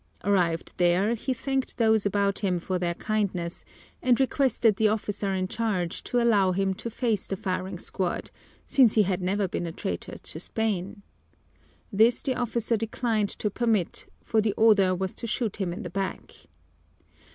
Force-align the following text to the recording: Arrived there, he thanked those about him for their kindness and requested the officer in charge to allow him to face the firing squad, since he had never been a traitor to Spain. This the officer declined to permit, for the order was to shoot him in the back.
Arrived 0.23 0.73
there, 0.77 1.13
he 1.13 1.31
thanked 1.31 1.77
those 1.77 2.07
about 2.07 2.39
him 2.39 2.57
for 2.59 2.79
their 2.79 2.95
kindness 2.95 3.63
and 4.01 4.19
requested 4.19 4.77
the 4.77 4.87
officer 4.87 5.31
in 5.31 5.47
charge 5.47 6.03
to 6.03 6.19
allow 6.19 6.51
him 6.53 6.73
to 6.73 6.89
face 6.89 7.27
the 7.27 7.35
firing 7.35 7.77
squad, 7.77 8.31
since 8.65 8.95
he 8.95 9.03
had 9.03 9.21
never 9.21 9.47
been 9.47 9.67
a 9.67 9.71
traitor 9.71 10.17
to 10.17 10.39
Spain. 10.39 11.03
This 11.93 12.23
the 12.23 12.33
officer 12.33 12.75
declined 12.75 13.29
to 13.37 13.51
permit, 13.51 14.07
for 14.23 14.41
the 14.41 14.53
order 14.53 14.95
was 14.95 15.13
to 15.13 15.27
shoot 15.27 15.57
him 15.57 15.71
in 15.71 15.83
the 15.83 15.91
back. 15.91 16.31